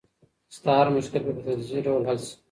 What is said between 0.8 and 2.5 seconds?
مشکل به په تدریجي ډول حل شي.